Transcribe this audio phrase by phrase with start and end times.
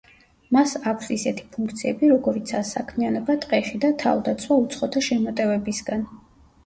[0.55, 6.03] მას აქვს ისეთი ფუნქციები, როგორიცაა საქმიანობა ტყეში და თავდაცვა უცხოთა შემოტევებისგან.